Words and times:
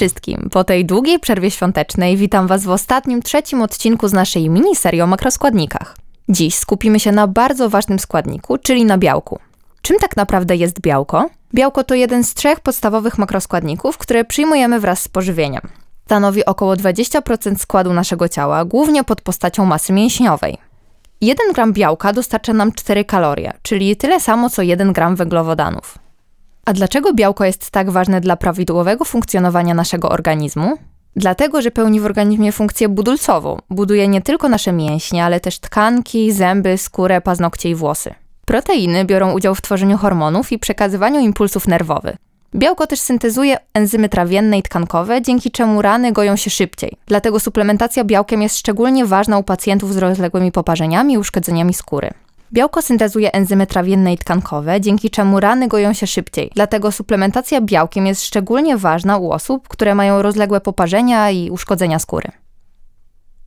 Wszystkim! 0.00 0.48
Po 0.52 0.64
tej 0.64 0.84
długiej 0.84 1.18
przerwie 1.18 1.50
świątecznej 1.50 2.16
witam 2.16 2.46
Was 2.46 2.64
w 2.64 2.70
ostatnim, 2.70 3.22
trzecim 3.22 3.62
odcinku 3.62 4.08
z 4.08 4.12
naszej 4.12 4.50
miniserii 4.50 5.00
o 5.02 5.06
makroskładnikach. 5.06 5.96
Dziś 6.28 6.54
skupimy 6.54 7.00
się 7.00 7.12
na 7.12 7.26
bardzo 7.26 7.70
ważnym 7.70 7.98
składniku, 7.98 8.58
czyli 8.58 8.84
na 8.84 8.98
białku. 8.98 9.38
Czym 9.82 9.98
tak 9.98 10.16
naprawdę 10.16 10.56
jest 10.56 10.80
białko? 10.80 11.30
Białko 11.54 11.84
to 11.84 11.94
jeden 11.94 12.24
z 12.24 12.34
trzech 12.34 12.60
podstawowych 12.60 13.18
makroskładników, 13.18 13.98
które 13.98 14.24
przyjmujemy 14.24 14.80
wraz 14.80 15.02
z 15.02 15.08
pożywieniem. 15.08 15.62
Stanowi 16.06 16.44
około 16.44 16.74
20% 16.74 17.58
składu 17.58 17.92
naszego 17.92 18.28
ciała, 18.28 18.64
głównie 18.64 19.04
pod 19.04 19.20
postacią 19.20 19.66
masy 19.66 19.92
mięśniowej. 19.92 20.58
1 21.20 21.52
gram 21.52 21.72
białka 21.72 22.12
dostarcza 22.12 22.52
nam 22.52 22.72
4 22.72 23.04
kalorie, 23.04 23.52
czyli 23.62 23.96
tyle 23.96 24.20
samo 24.20 24.50
co 24.50 24.62
1 24.62 24.92
gram 24.92 25.16
węglowodanów. 25.16 25.98
A 26.70 26.72
dlaczego 26.72 27.14
białko 27.14 27.44
jest 27.44 27.70
tak 27.70 27.90
ważne 27.90 28.20
dla 28.20 28.36
prawidłowego 28.36 29.04
funkcjonowania 29.04 29.74
naszego 29.74 30.08
organizmu? 30.08 30.76
Dlatego, 31.16 31.62
że 31.62 31.70
pełni 31.70 32.00
w 32.00 32.04
organizmie 32.04 32.52
funkcję 32.52 32.88
budulcową. 32.88 33.58
Buduje 33.70 34.08
nie 34.08 34.22
tylko 34.22 34.48
nasze 34.48 34.72
mięśnie, 34.72 35.24
ale 35.24 35.40
też 35.40 35.58
tkanki, 35.58 36.32
zęby, 36.32 36.78
skórę, 36.78 37.20
paznokcie 37.20 37.70
i 37.70 37.74
włosy. 37.74 38.14
Proteiny 38.44 39.04
biorą 39.04 39.32
udział 39.32 39.54
w 39.54 39.60
tworzeniu 39.60 39.98
hormonów 39.98 40.52
i 40.52 40.58
przekazywaniu 40.58 41.20
impulsów 41.20 41.68
nerwowych. 41.68 42.16
Białko 42.54 42.86
też 42.86 43.00
syntezuje 43.00 43.56
enzymy 43.74 44.08
trawienne 44.08 44.58
i 44.58 44.62
tkankowe, 44.62 45.22
dzięki 45.22 45.50
czemu 45.50 45.82
rany 45.82 46.12
goją 46.12 46.36
się 46.36 46.50
szybciej. 46.50 46.96
Dlatego 47.06 47.40
suplementacja 47.40 48.04
białkiem 48.04 48.42
jest 48.42 48.58
szczególnie 48.58 49.06
ważna 49.06 49.38
u 49.38 49.42
pacjentów 49.42 49.94
z 49.94 49.96
rozległymi 49.96 50.52
poparzeniami 50.52 51.14
i 51.14 51.18
uszkodzeniami 51.18 51.74
skóry. 51.74 52.10
Białko 52.52 52.82
syntezuje 52.82 53.32
enzymy 53.32 53.66
trawienne 53.66 54.12
i 54.12 54.18
tkankowe, 54.18 54.80
dzięki 54.80 55.10
czemu 55.10 55.40
rany 55.40 55.68
goją 55.68 55.92
się 55.92 56.06
szybciej. 56.06 56.50
Dlatego 56.54 56.92
suplementacja 56.92 57.60
białkiem 57.60 58.06
jest 58.06 58.24
szczególnie 58.24 58.76
ważna 58.76 59.16
u 59.16 59.30
osób, 59.30 59.68
które 59.68 59.94
mają 59.94 60.22
rozległe 60.22 60.60
poparzenia 60.60 61.30
i 61.30 61.50
uszkodzenia 61.50 61.98
skóry. 61.98 62.30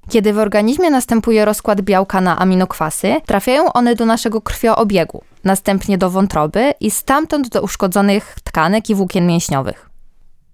Kiedy 0.09 0.33
w 0.33 0.37
organizmie 0.37 0.89
następuje 0.89 1.45
rozkład 1.45 1.81
białka 1.81 2.21
na 2.21 2.39
aminokwasy, 2.39 3.21
trafiają 3.25 3.73
one 3.73 3.95
do 3.95 4.05
naszego 4.05 4.41
krwioobiegu, 4.41 5.23
następnie 5.43 5.97
do 5.97 6.09
wątroby 6.09 6.73
i 6.79 6.91
stamtąd 6.91 7.49
do 7.49 7.61
uszkodzonych 7.61 8.35
tkanek 8.43 8.89
i 8.89 8.95
włókien 8.95 9.27
mięśniowych. 9.27 9.89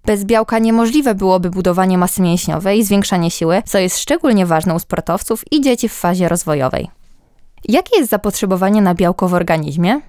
Bez 0.06 0.26
białka 0.26 0.60
niemożliwe 0.60 1.16
byłoby 1.16 1.50
budowanie 1.50 1.98
masy 1.98 2.22
mięśniowej 2.22 2.80
i 2.80 2.84
zwiększanie 2.84 3.32
siły, 3.32 3.62
co 3.66 3.78
jest 3.78 4.00
szczególnie 4.00 4.46
ważne 4.46 4.74
u 4.74 4.80
sportowców 4.80 5.44
i 5.52 5.62
dzieci 5.62 5.90
w 5.90 5.94
fazie 5.94 6.30
rozwojowej. 6.30 6.99
Jakie 7.68 7.98
jest 7.98 8.10
zapotrzebowanie 8.10 8.82
na 8.82 8.96
białko 8.96 9.28
w 9.28 9.34
organizmie? 9.34 10.02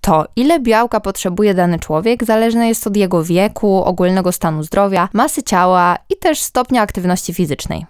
To, 0.00 0.24
ile 0.36 0.60
białka 0.60 1.00
potrzebuje 1.00 1.54
dany 1.54 1.78
człowiek, 1.78 2.24
zależne 2.24 2.68
jest 2.68 2.86
od 2.86 2.96
jego 2.96 3.24
wieku, 3.24 3.84
ogólnego 3.84 4.32
stanu 4.32 4.62
zdrowia, 4.62 5.08
masy 5.12 5.42
ciała 5.42 5.98
i 6.10 6.16
też 6.16 6.40
stopnia 6.40 6.82
aktywności 6.82 7.34
fizycznej. 7.34 7.86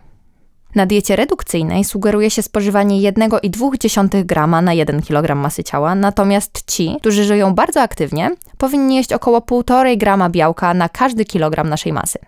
Na 0.74 0.86
diecie 0.86 1.16
redukcyjnej 1.16 1.84
sugeruje 1.84 2.30
się 2.30 2.42
spożywanie 2.42 3.12
1,2 3.12 4.24
grama 4.24 4.62
na 4.62 4.72
1 4.72 5.02
kg 5.02 5.34
masy 5.34 5.64
ciała, 5.64 5.94
natomiast 5.94 6.62
ci, 6.66 6.96
którzy 7.00 7.24
żyją 7.24 7.54
bardzo 7.54 7.82
aktywnie, 7.82 8.30
powinni 8.58 8.96
jeść 8.96 9.12
około 9.12 9.38
1,5 9.40 9.96
grama 9.96 10.30
białka 10.30 10.74
na 10.74 10.88
każdy 10.88 11.24
kilogram 11.24 11.68
naszej 11.68 11.92
masy. 11.92 12.18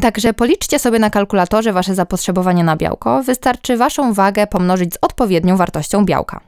Także 0.00 0.34
policzcie 0.34 0.78
sobie 0.78 0.98
na 0.98 1.10
kalkulatorze 1.10 1.72
wasze 1.72 1.94
zapotrzebowanie 1.94 2.64
na 2.64 2.76
białko, 2.76 3.22
wystarczy 3.22 3.76
waszą 3.76 4.12
wagę 4.12 4.46
pomnożyć 4.46 4.94
z 4.94 4.98
odpowiednią 5.02 5.56
wartością 5.56 6.04
białka. 6.04 6.40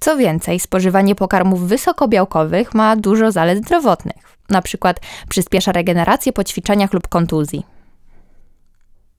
Co 0.00 0.16
więcej, 0.16 0.60
spożywanie 0.60 1.14
pokarmów 1.14 1.68
wysokobiałkowych 1.68 2.74
ma 2.74 2.96
dużo 2.96 3.32
zalet 3.32 3.58
zdrowotnych. 3.58 4.36
Na 4.50 4.62
przykład 4.62 5.00
przyspiesza 5.28 5.72
regenerację 5.72 6.32
po 6.32 6.44
ćwiczeniach 6.44 6.92
lub 6.92 7.08
kontuzji. 7.08 7.75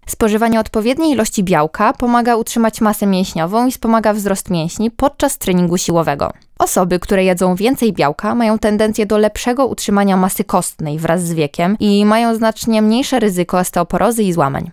Spożywanie 0.07 0.59
odpowiedniej 0.59 1.11
ilości 1.11 1.43
białka 1.43 1.93
pomaga 1.93 2.35
utrzymać 2.35 2.81
masę 2.81 3.07
mięśniową 3.07 3.67
i 3.67 3.71
wspomaga 3.71 4.13
wzrost 4.13 4.49
mięśni 4.49 4.91
podczas 4.91 5.37
treningu 5.37 5.77
siłowego. 5.77 6.33
Osoby, 6.59 6.99
które 6.99 7.23
jedzą 7.23 7.55
więcej 7.55 7.93
białka, 7.93 8.35
mają 8.35 8.59
tendencję 8.59 9.05
do 9.05 9.17
lepszego 9.17 9.67
utrzymania 9.67 10.17
masy 10.17 10.43
kostnej 10.43 10.99
wraz 10.99 11.23
z 11.23 11.33
wiekiem 11.33 11.77
i 11.79 12.05
mają 12.05 12.35
znacznie 12.35 12.81
mniejsze 12.81 13.19
ryzyko 13.19 13.57
osteoporozy 13.57 14.23
i 14.23 14.33
złamań. 14.33 14.71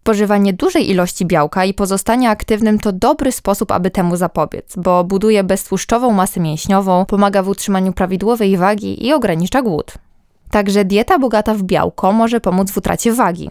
Spożywanie 0.00 0.52
dużej 0.52 0.90
ilości 0.90 1.26
białka 1.26 1.64
i 1.64 1.74
pozostanie 1.74 2.30
aktywnym 2.30 2.78
to 2.78 2.92
dobry 2.92 3.32
sposób, 3.32 3.72
aby 3.72 3.90
temu 3.90 4.16
zapobiec, 4.16 4.74
bo 4.76 5.04
buduje 5.04 5.44
beztłuszczową 5.44 6.10
masę 6.10 6.40
mięśniową, 6.40 7.04
pomaga 7.04 7.42
w 7.42 7.48
utrzymaniu 7.48 7.92
prawidłowej 7.92 8.56
wagi 8.56 9.06
i 9.06 9.12
ogranicza 9.12 9.62
głód. 9.62 9.94
Także 10.50 10.84
dieta 10.84 11.18
bogata 11.18 11.54
w 11.54 11.62
białko 11.62 12.12
może 12.12 12.40
pomóc 12.40 12.70
w 12.70 12.76
utracie 12.76 13.12
wagi. 13.12 13.50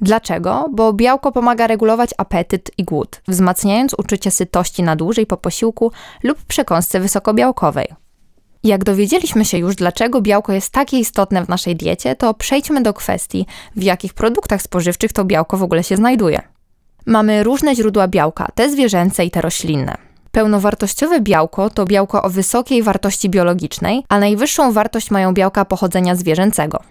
Dlaczego? 0.00 0.66
Bo 0.72 0.92
białko 0.92 1.32
pomaga 1.32 1.66
regulować 1.66 2.10
apetyt 2.18 2.70
i 2.78 2.84
głód, 2.84 3.20
wzmacniając 3.28 3.94
uczucie 3.98 4.30
sytości 4.30 4.82
na 4.82 4.96
dłużej 4.96 5.26
po 5.26 5.36
posiłku 5.36 5.92
lub 6.22 6.42
przekąsce 6.42 7.00
wysokobiałkowej. 7.00 7.86
Jak 8.64 8.84
dowiedzieliśmy 8.84 9.44
się 9.44 9.58
już, 9.58 9.76
dlaczego 9.76 10.20
białko 10.20 10.52
jest 10.52 10.72
takie 10.72 10.98
istotne 10.98 11.44
w 11.44 11.48
naszej 11.48 11.76
diecie, 11.76 12.16
to 12.16 12.34
przejdźmy 12.34 12.82
do 12.82 12.94
kwestii, 12.94 13.46
w 13.76 13.82
jakich 13.82 14.14
produktach 14.14 14.62
spożywczych 14.62 15.12
to 15.12 15.24
białko 15.24 15.56
w 15.56 15.62
ogóle 15.62 15.84
się 15.84 15.96
znajduje. 15.96 16.42
Mamy 17.06 17.42
różne 17.42 17.74
źródła 17.74 18.08
białka, 18.08 18.48
te 18.54 18.70
zwierzęce 18.70 19.24
i 19.24 19.30
te 19.30 19.40
roślinne. 19.40 19.94
Pełnowartościowe 20.32 21.20
białko 21.20 21.70
to 21.70 21.84
białko 21.84 22.22
o 22.22 22.30
wysokiej 22.30 22.82
wartości 22.82 23.30
biologicznej, 23.30 24.04
a 24.08 24.18
najwyższą 24.18 24.72
wartość 24.72 25.10
mają 25.10 25.34
białka 25.34 25.64
pochodzenia 25.64 26.14
zwierzęcego. 26.14 26.82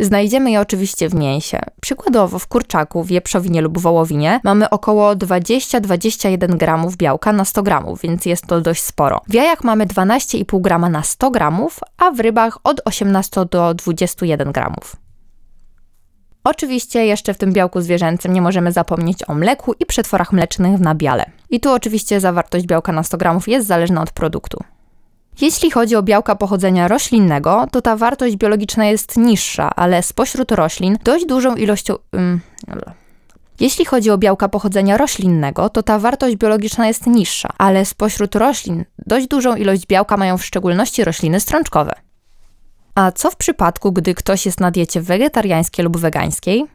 Znajdziemy 0.00 0.50
je 0.50 0.60
oczywiście 0.60 1.08
w 1.08 1.14
mięsie. 1.14 1.60
Przykładowo 1.80 2.38
w 2.38 2.46
kurczaku, 2.46 3.04
wieprzowinie 3.04 3.62
lub 3.62 3.78
wołowinie 3.78 4.40
mamy 4.44 4.70
około 4.70 5.12
20-21 5.12 6.56
gramów 6.56 6.96
białka 6.96 7.32
na 7.32 7.44
100 7.44 7.62
gramów, 7.62 8.00
więc 8.00 8.26
jest 8.26 8.46
to 8.46 8.60
dość 8.60 8.82
sporo. 8.82 9.20
W 9.28 9.34
jajach 9.34 9.64
mamy 9.64 9.86
12,5 9.86 10.60
grama 10.60 10.88
na 10.88 11.02
100 11.02 11.30
gramów, 11.30 11.80
a 11.98 12.10
w 12.10 12.20
rybach 12.20 12.58
od 12.64 12.80
18 12.84 13.46
do 13.50 13.74
21 13.74 14.52
gramów. 14.52 14.96
Oczywiście 16.44 17.06
jeszcze 17.06 17.34
w 17.34 17.38
tym 17.38 17.52
białku 17.52 17.80
zwierzęcym 17.80 18.32
nie 18.32 18.42
możemy 18.42 18.72
zapomnieć 18.72 19.28
o 19.28 19.34
mleku 19.34 19.72
i 19.80 19.86
przetworach 19.86 20.32
mlecznych 20.32 20.76
w 20.76 20.80
nabiale. 20.80 21.24
I 21.50 21.60
tu 21.60 21.72
oczywiście 21.72 22.20
zawartość 22.20 22.66
białka 22.66 22.92
na 22.92 23.02
100 23.02 23.18
gramów 23.18 23.48
jest 23.48 23.66
zależna 23.66 24.02
od 24.02 24.10
produktu. 24.10 24.64
Jeśli 25.40 25.70
chodzi 25.70 25.96
o 25.96 26.02
białka 26.02 26.36
pochodzenia 26.36 26.88
roślinnego, 26.88 27.66
to 27.72 27.82
ta 27.82 27.96
wartość 27.96 28.36
biologiczna 28.36 28.86
jest 28.86 29.16
niższa, 29.16 29.70
ale 29.76 30.02
spośród 30.02 30.52
roślin 30.52 30.98
dość 31.04 31.26
dużą 31.26 31.56
ilością. 31.56 31.94
Um, 32.12 32.40
jeśli 33.60 33.84
chodzi 33.84 34.10
o 34.10 34.18
białka 34.18 34.48
pochodzenia 34.48 34.96
roślinnego, 34.96 35.68
to 35.68 35.82
ta 35.82 35.98
wartość 35.98 36.36
biologiczna 36.36 36.86
jest 36.86 37.06
niższa, 37.06 37.48
ale 37.58 37.84
spośród 37.84 38.34
roślin 38.34 38.84
dość 39.06 39.26
dużą 39.26 39.56
ilość 39.56 39.86
białka 39.86 40.16
mają 40.16 40.38
w 40.38 40.44
szczególności 40.44 41.04
rośliny 41.04 41.40
strączkowe. 41.40 41.92
A 42.94 43.12
co 43.12 43.30
w 43.30 43.36
przypadku, 43.36 43.92
gdy 43.92 44.14
ktoś 44.14 44.46
jest 44.46 44.60
na 44.60 44.70
diecie 44.70 45.00
wegetariańskiej 45.00 45.84
lub 45.84 45.96
wegańskiej? 45.96 46.66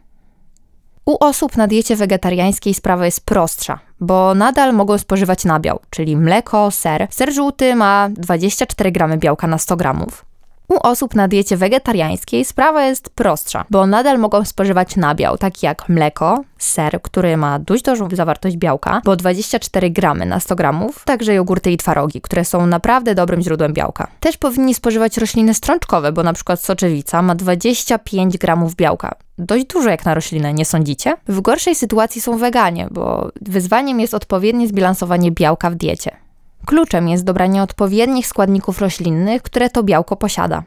U 1.05 1.17
osób 1.19 1.57
na 1.57 1.67
diecie 1.67 1.95
wegetariańskiej 1.95 2.73
sprawa 2.73 3.05
jest 3.05 3.25
prostsza, 3.25 3.79
bo 3.99 4.35
nadal 4.35 4.73
mogą 4.73 4.97
spożywać 4.97 5.45
nabiał, 5.45 5.79
czyli 5.89 6.17
mleko, 6.17 6.71
ser. 6.71 7.07
Ser 7.09 7.33
żółty 7.33 7.75
ma 7.75 8.09
24 8.09 8.91
gramy 8.91 9.17
białka 9.17 9.47
na 9.47 9.57
100 9.57 9.75
gramów. 9.75 10.25
U 10.67 10.77
osób 10.83 11.15
na 11.15 11.27
diecie 11.27 11.57
wegetariańskiej 11.57 12.45
sprawa 12.45 12.83
jest 12.85 13.09
prostsza, 13.09 13.65
bo 13.69 13.87
nadal 13.87 14.19
mogą 14.19 14.45
spożywać 14.45 14.95
nabiał, 14.95 15.37
taki 15.37 15.65
jak 15.65 15.89
mleko, 15.89 16.43
ser, 16.57 17.01
który 17.01 17.37
ma 17.37 17.59
dość 17.59 17.83
dużą 17.83 18.07
zawartość 18.11 18.57
białka, 18.57 19.01
bo 19.05 19.15
24 19.15 19.89
gramy 19.89 20.25
na 20.25 20.39
100 20.39 20.55
gramów, 20.55 21.03
także 21.05 21.33
jogurty 21.33 21.71
i 21.71 21.77
twarogi, 21.77 22.21
które 22.21 22.45
są 22.45 22.65
naprawdę 22.65 23.15
dobrym 23.15 23.41
źródłem 23.41 23.73
białka. 23.73 24.07
Też 24.19 24.37
powinni 24.37 24.73
spożywać 24.73 25.17
rośliny 25.17 25.53
strączkowe, 25.53 26.11
bo 26.11 26.23
na 26.23 26.33
przykład 26.33 26.61
soczewica 26.61 27.21
ma 27.21 27.35
25 27.35 28.37
gramów 28.37 28.75
białka. 28.75 29.15
Dość 29.37 29.65
dużo 29.65 29.89
jak 29.89 30.05
na 30.05 30.13
roślinę, 30.13 30.53
nie 30.53 30.65
sądzicie? 30.65 31.13
W 31.27 31.41
gorszej 31.41 31.75
sytuacji 31.75 32.21
są 32.21 32.37
weganie, 32.37 32.87
bo 32.91 33.31
wyzwaniem 33.41 33.99
jest 33.99 34.13
odpowiednie 34.13 34.67
zbilansowanie 34.67 35.31
białka 35.31 35.69
w 35.69 35.75
diecie. 35.75 36.22
Kluczem 36.65 37.09
jest 37.09 37.23
dobranie 37.23 37.63
odpowiednich 37.63 38.27
składników 38.27 38.81
roślinnych, 38.81 39.41
które 39.41 39.69
to 39.69 39.83
białko 39.83 40.15
posiada. 40.15 40.63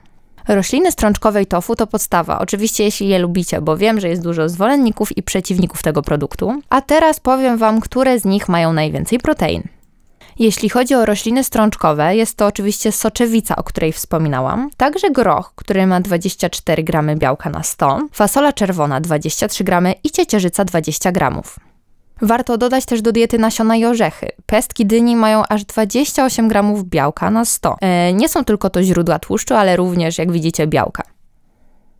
Rośliny 0.48 0.93
strączkowe 0.93 1.43
i 1.43 1.46
tofu 1.46 1.76
to 1.76 1.87
podstawa, 1.87 2.38
oczywiście 2.38 2.84
jeśli 2.84 3.08
je 3.08 3.19
lubicie, 3.19 3.60
bo 3.60 3.76
wiem, 3.76 4.00
że 4.00 4.08
jest 4.08 4.22
dużo 4.22 4.48
zwolenników 4.48 5.16
i 5.16 5.22
przeciwników 5.22 5.82
tego 5.82 6.02
produktu. 6.02 6.62
A 6.70 6.81
teraz 6.81 7.20
powiem 7.20 7.58
Wam, 7.58 7.81
które 7.81 8.20
z 8.20 8.25
nich 8.25 8.48
mają 8.48 8.72
najwięcej 8.72 9.19
protein. 9.19 9.62
Jeśli 10.38 10.69
chodzi 10.69 10.94
o 10.94 11.06
rośliny 11.06 11.44
strączkowe, 11.44 12.16
jest 12.16 12.37
to 12.37 12.46
oczywiście 12.46 12.92
soczewica, 12.92 13.56
o 13.56 13.62
której 13.62 13.92
wspominałam, 13.92 14.70
także 14.76 15.10
groch, 15.10 15.52
który 15.54 15.87
ma 15.87 16.00
24 16.00 16.82
gramy 16.84 17.16
białka 17.16 17.50
na 17.50 17.62
100, 17.62 18.00
fasola 18.12 18.52
czerwona 18.52 19.00
23 19.00 19.64
gramy 19.64 19.94
i 20.04 20.10
ciecierzyca 20.10 20.64
20 20.64 21.12
gramów. 21.12 21.58
Warto 22.22 22.58
dodać 22.58 22.84
też 22.84 23.02
do 23.02 23.12
diety 23.12 23.38
nasiona 23.38 23.76
i 23.76 23.84
orzechy. 23.84 24.28
Pestki 24.46 24.86
dyni 24.86 25.16
mają 25.16 25.42
aż 25.48 25.64
28 25.64 26.48
gramów 26.48 26.84
białka 26.84 27.30
na 27.30 27.44
100. 27.44 27.76
E, 27.80 28.12
nie 28.12 28.28
są 28.28 28.44
tylko 28.44 28.70
to 28.70 28.82
źródła 28.82 29.18
tłuszczu, 29.18 29.54
ale 29.54 29.76
również, 29.76 30.18
jak 30.18 30.32
widzicie, 30.32 30.66
białka. 30.66 31.02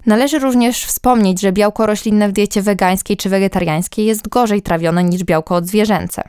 Należy 0.07 0.39
również 0.39 0.85
wspomnieć, 0.85 1.41
że 1.41 1.53
białko 1.53 1.87
roślinne 1.87 2.29
w 2.29 2.33
diecie 2.33 2.63
wegańskiej 2.63 3.17
czy 3.17 3.29
wegetariańskiej 3.29 4.07
jest 4.07 4.29
gorzej 4.29 4.63
trawione 4.63 5.05
niż 5.05 5.25
białko 5.25 5.55
odzwierzęce. 5.55 6.29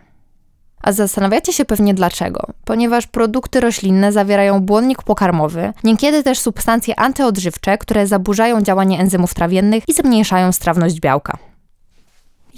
A 0.81 0.91
zastanawiacie 0.91 1.53
się 1.53 1.65
pewnie 1.65 1.93
dlaczego? 1.93 2.47
Ponieważ 2.65 3.07
produkty 3.07 3.59
roślinne 3.59 4.11
zawierają 4.11 4.59
błonnik 4.59 5.03
pokarmowy, 5.03 5.73
niekiedy 5.83 6.23
też 6.23 6.39
substancje 6.39 6.99
antyodżywcze, 6.99 7.77
które 7.77 8.07
zaburzają 8.07 8.61
działanie 8.61 8.99
enzymów 8.99 9.33
trawiennych 9.33 9.83
i 9.87 9.93
zmniejszają 9.93 10.51
strawność 10.51 10.99
białka. 10.99 11.37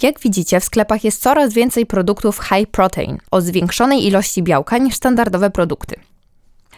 Jak 0.02 0.20
widzicie, 0.20 0.60
w 0.60 0.64
sklepach 0.64 1.04
jest 1.04 1.22
coraz 1.22 1.52
więcej 1.52 1.86
produktów 1.86 2.40
high 2.40 2.70
protein 2.70 3.18
o 3.30 3.40
zwiększonej 3.40 4.06
ilości 4.06 4.42
białka 4.42 4.78
niż 4.78 4.94
standardowe 4.94 5.50
produkty. 5.50 5.96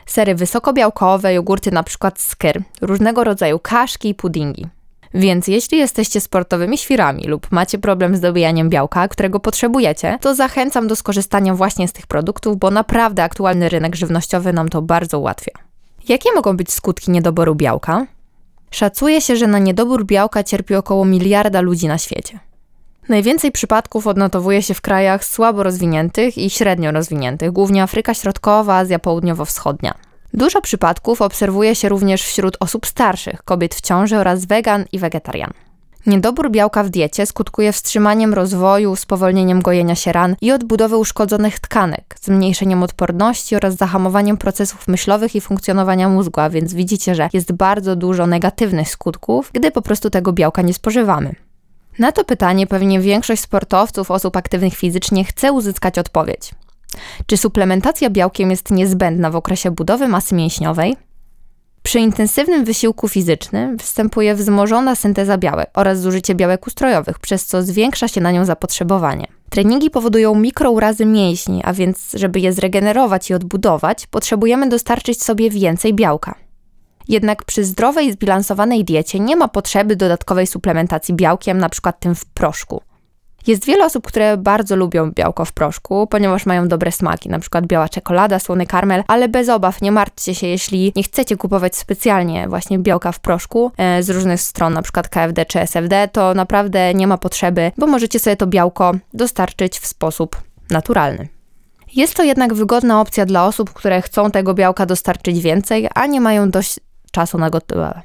Sery 0.06 0.34
wysokobiałkowe, 0.34 1.34
jogurty 1.34 1.70
np. 1.70 2.10
skyr, 2.16 2.62
różnego 2.80 3.24
rodzaju 3.24 3.58
kaszki 3.58 4.08
i 4.08 4.14
puddingi. 4.14 4.66
Więc 5.14 5.48
jeśli 5.48 5.78
jesteście 5.78 6.20
sportowymi 6.20 6.78
świrami 6.78 7.24
lub 7.24 7.52
macie 7.52 7.78
problem 7.78 8.16
z 8.16 8.20
dobijaniem 8.20 8.68
białka, 8.70 9.08
którego 9.08 9.40
potrzebujecie, 9.40 10.18
to 10.20 10.34
zachęcam 10.34 10.88
do 10.88 10.96
skorzystania 10.96 11.54
właśnie 11.54 11.88
z 11.88 11.92
tych 11.92 12.06
produktów, 12.06 12.56
bo 12.56 12.70
naprawdę 12.70 13.22
aktualny 13.22 13.68
rynek 13.68 13.96
żywnościowy 13.96 14.52
nam 14.52 14.68
to 14.68 14.82
bardzo 14.82 15.18
ułatwia. 15.18 15.52
Jakie 16.08 16.32
mogą 16.34 16.56
być 16.56 16.72
skutki 16.72 17.10
niedoboru 17.10 17.54
białka? 17.54 18.06
Szacuje 18.70 19.20
się, 19.20 19.36
że 19.36 19.46
na 19.46 19.58
niedobór 19.58 20.06
białka 20.06 20.44
cierpi 20.44 20.74
około 20.74 21.04
miliarda 21.04 21.60
ludzi 21.60 21.88
na 21.88 21.98
świecie. 21.98 22.38
Najwięcej 23.08 23.52
przypadków 23.52 24.06
odnotowuje 24.06 24.62
się 24.62 24.74
w 24.74 24.80
krajach 24.80 25.24
słabo 25.24 25.62
rozwiniętych 25.62 26.38
i 26.38 26.50
średnio 26.50 26.92
rozwiniętych, 26.92 27.52
głównie 27.52 27.82
Afryka 27.82 28.14
Środkowa, 28.14 28.76
Azja 28.76 28.98
Południowo-Wschodnia. 28.98 29.94
Dużo 30.34 30.60
przypadków 30.60 31.22
obserwuje 31.22 31.74
się 31.74 31.88
również 31.88 32.22
wśród 32.22 32.56
osób 32.60 32.86
starszych, 32.86 33.42
kobiet 33.42 33.74
w 33.74 33.80
ciąży 33.80 34.18
oraz 34.18 34.44
wegan 34.44 34.84
i 34.92 34.98
wegetarian. 34.98 35.52
Niedobór 36.06 36.50
białka 36.50 36.84
w 36.84 36.90
diecie 36.90 37.26
skutkuje 37.26 37.72
wstrzymaniem 37.72 38.34
rozwoju, 38.34 38.96
spowolnieniem 38.96 39.62
gojenia 39.62 39.94
się 39.94 40.12
ran 40.12 40.36
i 40.40 40.52
odbudowy 40.52 40.96
uszkodzonych 40.96 41.60
tkanek, 41.60 42.16
zmniejszeniem 42.22 42.82
odporności 42.82 43.56
oraz 43.56 43.74
zahamowaniem 43.74 44.36
procesów 44.36 44.88
myślowych 44.88 45.36
i 45.36 45.40
funkcjonowania 45.40 46.08
mózgu, 46.08 46.40
a 46.40 46.50
więc 46.50 46.74
widzicie, 46.74 47.14
że 47.14 47.28
jest 47.32 47.52
bardzo 47.52 47.96
dużo 47.96 48.26
negatywnych 48.26 48.88
skutków, 48.88 49.50
gdy 49.52 49.70
po 49.70 49.82
prostu 49.82 50.10
tego 50.10 50.32
białka 50.32 50.62
nie 50.62 50.74
spożywamy. 50.74 51.34
Na 51.98 52.12
to 52.12 52.24
pytanie 52.24 52.66
pewnie 52.66 53.00
większość 53.00 53.42
sportowców, 53.42 54.10
osób 54.10 54.36
aktywnych 54.36 54.74
fizycznie 54.74 55.24
chce 55.24 55.52
uzyskać 55.52 55.98
odpowiedź. 55.98 56.50
Czy 57.26 57.36
suplementacja 57.36 58.10
białkiem 58.10 58.50
jest 58.50 58.70
niezbędna 58.70 59.30
w 59.30 59.36
okresie 59.36 59.70
budowy 59.70 60.08
masy 60.08 60.34
mięśniowej? 60.34 60.96
Przy 61.82 62.00
intensywnym 62.00 62.64
wysiłku 62.64 63.08
fizycznym 63.08 63.76
występuje 63.76 64.34
wzmożona 64.34 64.94
synteza 64.96 65.38
białek 65.38 65.70
oraz 65.74 66.00
zużycie 66.00 66.34
białek 66.34 66.66
ustrojowych, 66.66 67.18
przez 67.18 67.46
co 67.46 67.62
zwiększa 67.62 68.08
się 68.08 68.20
na 68.20 68.30
nią 68.30 68.44
zapotrzebowanie. 68.44 69.26
Treningi 69.50 69.90
powodują 69.90 70.34
mikrourazy 70.34 71.06
mięśni, 71.06 71.60
a 71.64 71.72
więc 71.72 72.10
żeby 72.14 72.40
je 72.40 72.52
zregenerować 72.52 73.30
i 73.30 73.34
odbudować, 73.34 74.06
potrzebujemy 74.06 74.68
dostarczyć 74.68 75.22
sobie 75.22 75.50
więcej 75.50 75.94
białka. 75.94 76.34
Jednak 77.08 77.44
przy 77.44 77.64
zdrowej 77.64 78.12
zbilansowanej 78.12 78.84
diecie 78.84 79.20
nie 79.20 79.36
ma 79.36 79.48
potrzeby 79.48 79.96
dodatkowej 79.96 80.46
suplementacji 80.46 81.14
białkiem, 81.14 81.56
np. 81.56 81.92
tym 82.00 82.14
w 82.14 82.24
proszku. 82.24 82.82
Jest 83.46 83.64
wiele 83.64 83.84
osób, 83.84 84.06
które 84.06 84.36
bardzo 84.36 84.76
lubią 84.76 85.10
białko 85.10 85.44
w 85.44 85.52
proszku, 85.52 86.06
ponieważ 86.06 86.46
mają 86.46 86.68
dobre 86.68 86.92
smaki, 86.92 87.28
na 87.28 87.38
przykład 87.38 87.66
biała 87.66 87.88
czekolada, 87.88 88.38
słony 88.38 88.66
karmel, 88.66 89.04
ale 89.06 89.28
bez 89.28 89.48
obaw, 89.48 89.82
nie 89.82 89.92
martwcie 89.92 90.34
się, 90.34 90.46
jeśli 90.46 90.92
nie 90.96 91.02
chcecie 91.02 91.36
kupować 91.36 91.76
specjalnie 91.76 92.48
właśnie 92.48 92.78
białka 92.78 93.12
w 93.12 93.20
proszku 93.20 93.72
e, 93.76 94.02
z 94.02 94.10
różnych 94.10 94.40
stron, 94.40 94.72
na 94.72 94.82
przykład 94.82 95.08
KFD 95.08 95.46
czy 95.46 95.60
SFD, 95.60 96.08
to 96.12 96.34
naprawdę 96.34 96.94
nie 96.94 97.06
ma 97.06 97.18
potrzeby, 97.18 97.72
bo 97.78 97.86
możecie 97.86 98.18
sobie 98.18 98.36
to 98.36 98.46
białko 98.46 98.92
dostarczyć 99.14 99.78
w 99.78 99.86
sposób 99.86 100.36
naturalny. 100.70 101.28
Jest 101.94 102.14
to 102.14 102.22
jednak 102.22 102.54
wygodna 102.54 103.00
opcja 103.00 103.26
dla 103.26 103.46
osób, 103.46 103.72
które 103.72 104.02
chcą 104.02 104.30
tego 104.30 104.54
białka 104.54 104.86
dostarczyć 104.86 105.40
więcej, 105.40 105.88
a 105.94 106.06
nie 106.06 106.20
mają 106.20 106.50
dość 106.50 106.76
czasu 107.12 107.38
na 107.38 107.50
gotowanie. 107.50 108.02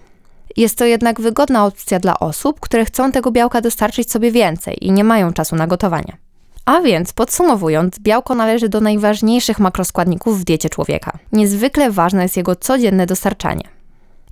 Jest 0.58 0.78
to 0.78 0.86
jednak 0.86 1.22
wygodna 1.22 1.66
opcja 1.66 2.00
dla 2.00 2.20
osób, 2.20 2.60
które 2.60 2.86
chcą 2.86 3.12
tego 3.12 3.32
białka 3.32 3.62
dostarczyć 3.62 4.12
sobie 4.12 4.32
więcej 4.32 4.86
i 4.86 4.92
nie 4.92 5.04
mają 5.04 5.34
czasu 5.34 5.56
na 5.56 5.68
gotowanie. 5.68 6.18
A 6.66 6.82
więc 6.82 7.14
podsumowując, 7.14 8.00
białko 8.00 8.36
należy 8.36 8.70
do 8.70 8.82
najważniejszych 8.82 9.60
makroskładników 9.60 10.40
w 10.40 10.44
diecie 10.44 10.70
człowieka. 10.70 11.18
Niezwykle 11.32 11.92
ważne 11.92 12.24
jest 12.24 12.38
jego 12.38 12.56
codzienne 12.56 13.06
dostarczanie. 13.06 13.64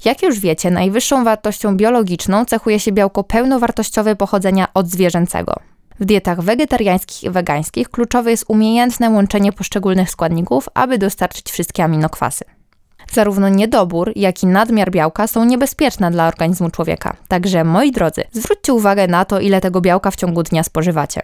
Jak 0.05 0.23
już 0.23 0.39
wiecie, 0.39 0.71
najwyższą 0.71 1.23
wartością 1.23 1.77
biologiczną 1.77 2.45
cechuje 2.45 2.79
się 2.79 2.91
białko 2.91 3.23
pełnowartościowe 3.23 4.15
pochodzenia 4.15 4.67
odzwierzęcego. 4.73 5.55
W 5.99 6.05
dietach 6.05 6.41
wegetariańskich 6.41 7.23
i 7.23 7.29
wegańskich 7.29 7.89
kluczowe 7.89 8.31
jest 8.31 8.45
umiejętne 8.47 9.09
łączenie 9.09 9.51
poszczególnych 9.51 10.09
składników, 10.09 10.69
aby 10.73 10.97
dostarczyć 10.97 11.51
wszystkie 11.51 11.83
aminokwasy. 11.83 12.45
Zarówno 13.11 13.49
niedobór, 13.49 14.11
jak 14.15 14.43
i 14.43 14.47
nadmiar 14.47 14.91
białka 14.91 15.27
są 15.27 15.45
niebezpieczne 15.45 16.11
dla 16.11 16.27
organizmu 16.27 16.69
człowieka. 16.69 17.15
Także 17.27 17.63
moi 17.63 17.91
drodzy, 17.91 18.23
zwróćcie 18.31 18.73
uwagę 18.73 19.07
na 19.07 19.25
to, 19.25 19.39
ile 19.39 19.61
tego 19.61 19.81
białka 19.81 20.11
w 20.11 20.15
ciągu 20.15 20.43
dnia 20.43 20.63
spożywacie. 20.63 21.21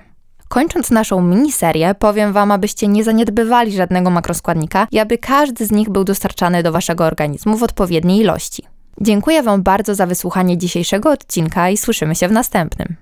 Kończąc 0.48 0.92
naszą 0.92 1.22
miniserię, 1.22 1.96
powiem 2.00 2.34
Wam, 2.34 2.52
abyście 2.52 2.88
nie 2.88 3.04
zaniedbywali 3.04 3.72
żadnego 3.72 4.10
makroskładnika 4.10 4.88
i 4.92 5.00
aby 5.00 5.18
każdy 5.18 5.66
z 5.66 5.72
nich 5.72 5.90
był 5.90 6.04
dostarczany 6.04 6.64
do 6.64 6.72
Waszego 6.72 7.06
organizmu 7.06 7.58
w 7.58 7.64
odpowiedniej 7.64 8.20
ilości. 8.20 8.64
Dziękuję 9.02 9.44
Wam 9.44 9.64
bardzo 9.64 9.96
za 9.96 10.06
wysłuchanie 10.06 10.58
dzisiejszego 10.58 11.12
odcinka 11.12 11.70
i 11.70 11.78
słyszymy 11.78 12.16
się 12.16 12.28
w 12.28 12.32
następnym. 12.32 12.96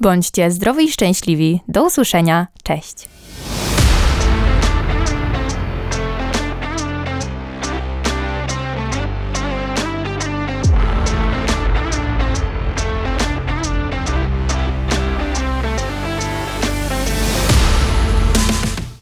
Bądźcie 0.00 0.50
zdrowi 0.50 0.84
i 0.84 0.92
szczęśliwi. 0.92 1.60
Do 1.68 1.84
usłyszenia. 1.86 2.46
Cześć. 2.62 3.08